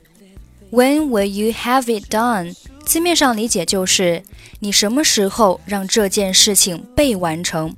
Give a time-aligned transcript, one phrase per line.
[0.70, 2.56] When will you have it done？
[2.86, 4.24] 字面上理解就是
[4.60, 7.75] 你什么时候让这件事情被完成。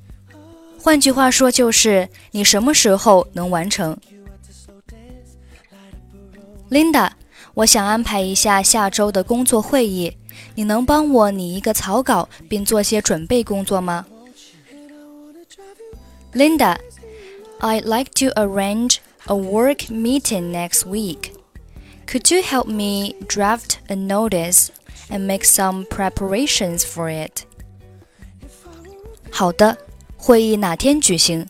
[0.82, 3.96] 换句话说就是你什么时候能完成。
[6.70, 7.10] Linda，
[7.54, 10.16] 我想安排一下下周的工作会议，
[10.54, 14.06] 你能帮我拟一个草稿并做些准备工作吗
[16.32, 21.29] ？Linda，I'd like to arrange a work meeting next week.
[22.09, 24.69] Could you help me draft a notice
[25.09, 27.43] and make some preparations for it?
[29.31, 29.77] 好的，
[30.17, 31.47] 会议哪天举行？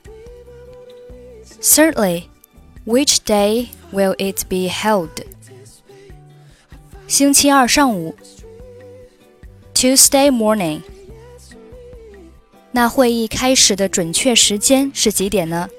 [1.61, 2.29] Certainly.
[2.85, 5.09] Which day will it be held?
[7.07, 8.15] 星期二上午。
[9.73, 10.81] Tuesday morning.
[12.71, 15.69] 那会议开始的准确时间是几点呢？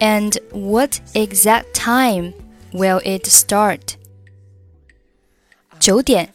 [0.00, 2.32] And what exact time
[2.72, 3.94] will it start?
[5.78, 6.34] 九点，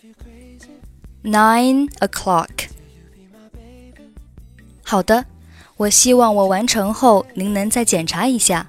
[1.24, 2.70] nine o'clock。
[4.84, 5.26] 好的，
[5.78, 8.68] 我希望我完成后您能再检查一下。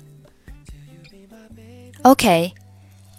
[2.03, 2.53] Okay,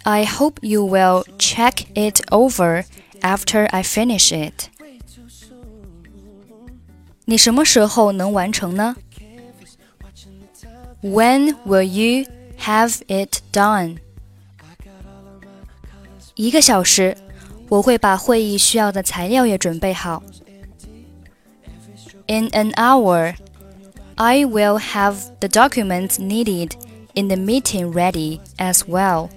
[0.04, 2.84] I hope you will check it over
[3.20, 4.68] after I finish it.
[7.24, 8.94] 你什么时候能完成呢？
[11.02, 12.26] When will you
[12.60, 13.98] have it done?
[16.40, 17.16] 一个小时，
[17.68, 20.22] 我会把会议需要的材料也准备好。
[22.26, 23.34] In an hour,
[24.16, 26.72] I will have the documents needed
[27.14, 29.28] in the meeting ready as well.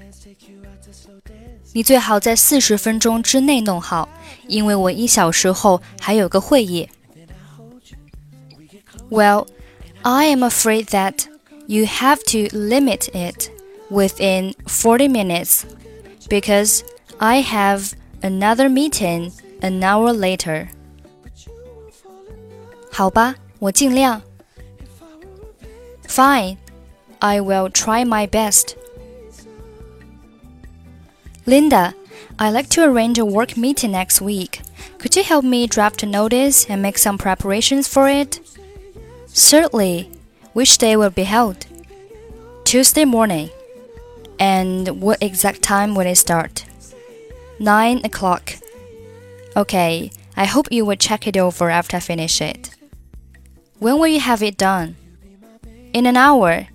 [1.73, 4.09] 你最好在四十分钟之内弄好，
[4.47, 6.89] 因为我一小时后还有个会议。
[9.09, 9.47] Well,
[10.01, 11.25] I am afraid that
[11.67, 13.49] you have to limit it
[13.91, 15.61] within 40 minutes
[16.27, 16.81] because
[17.19, 19.31] I have another meeting
[19.61, 20.69] an hour later.
[22.91, 24.21] 好吧，我尽量。
[26.07, 26.57] Fine,
[27.19, 28.75] I will try my best.
[31.45, 31.93] Linda,
[32.37, 34.61] I'd like to arrange a work meeting next week.
[34.97, 38.39] Could you help me draft a notice and make some preparations for it?
[39.27, 40.11] Certainly.
[40.53, 41.65] Which day will be held?
[42.65, 43.49] Tuesday morning.
[44.39, 46.62] And what exact time will it start?
[47.58, 48.54] Nine o'clock.
[49.56, 52.74] Okay, I hope you will check it over after I finish it.
[53.78, 54.96] When will you have it done?
[55.92, 56.68] In an hour.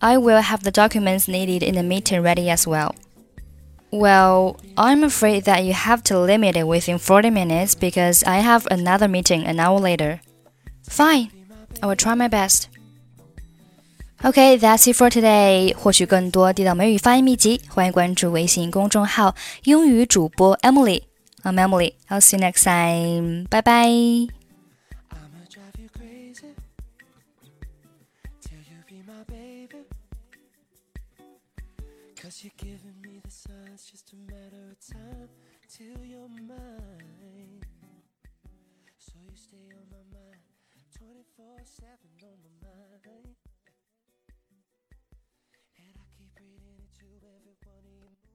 [0.00, 2.94] I will have the documents needed in the meeting ready as well.
[3.90, 8.68] Well, I'm afraid that you have to limit it within 40 minutes because I have
[8.70, 10.20] another meeting an hour later.
[10.88, 11.32] Fine,
[11.82, 12.68] I will try my best.
[14.24, 15.72] Okay, that's it for today.
[15.74, 21.04] 获取更多地道美语发音秘籍，欢迎关注微信公众号“英语主播 Emily”。
[21.44, 21.94] I'm Emily.
[22.08, 23.46] I'll see you next time.
[23.48, 24.28] Bye bye.
[32.20, 35.28] Cause you're giving me the signs, just a matter of time
[35.68, 37.62] till you're mine.
[38.98, 40.42] So you stay on my mind,
[40.98, 42.07] 24 7
[47.20, 48.27] every one of